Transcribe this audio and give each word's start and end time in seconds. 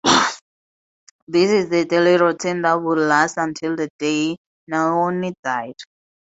This 1.27 1.51
is 1.51 1.69
the 1.69 1.85
daily 1.85 2.17
routine 2.17 2.63
that 2.63 2.81
would 2.81 2.97
last 2.97 3.37
until 3.37 3.75
the 3.75 3.87
day 3.99 4.35
Nonoi 4.67 5.31
died. 5.43 5.75